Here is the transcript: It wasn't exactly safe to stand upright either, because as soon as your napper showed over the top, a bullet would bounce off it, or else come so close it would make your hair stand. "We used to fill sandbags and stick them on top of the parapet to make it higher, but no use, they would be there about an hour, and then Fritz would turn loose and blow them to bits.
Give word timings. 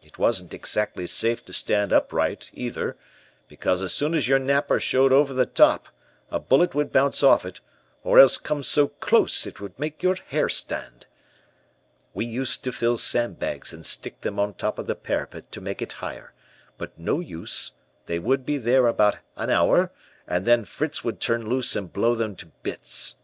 It 0.00 0.16
wasn't 0.16 0.54
exactly 0.54 1.08
safe 1.08 1.44
to 1.46 1.52
stand 1.52 1.92
upright 1.92 2.52
either, 2.54 2.96
because 3.48 3.82
as 3.82 3.92
soon 3.92 4.14
as 4.14 4.28
your 4.28 4.38
napper 4.38 4.78
showed 4.78 5.12
over 5.12 5.34
the 5.34 5.44
top, 5.44 5.88
a 6.30 6.38
bullet 6.38 6.72
would 6.76 6.92
bounce 6.92 7.20
off 7.24 7.44
it, 7.44 7.60
or 8.04 8.20
else 8.20 8.38
come 8.38 8.62
so 8.62 8.86
close 8.86 9.44
it 9.44 9.60
would 9.60 9.76
make 9.76 10.04
your 10.04 10.14
hair 10.28 10.48
stand. 10.48 11.06
"We 12.14 12.26
used 12.26 12.62
to 12.62 12.70
fill 12.70 12.96
sandbags 12.96 13.72
and 13.72 13.84
stick 13.84 14.20
them 14.20 14.38
on 14.38 14.54
top 14.54 14.78
of 14.78 14.86
the 14.86 14.94
parapet 14.94 15.50
to 15.50 15.60
make 15.60 15.82
it 15.82 15.94
higher, 15.94 16.32
but 16.78 16.96
no 16.96 17.18
use, 17.18 17.72
they 18.06 18.20
would 18.20 18.46
be 18.46 18.58
there 18.58 18.86
about 18.86 19.18
an 19.34 19.50
hour, 19.50 19.90
and 20.28 20.46
then 20.46 20.64
Fritz 20.64 21.02
would 21.02 21.18
turn 21.20 21.48
loose 21.48 21.74
and 21.74 21.92
blow 21.92 22.14
them 22.14 22.36
to 22.36 22.46
bits. 22.62 23.16